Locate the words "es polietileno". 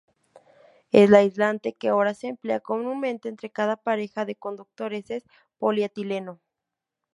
5.11-6.41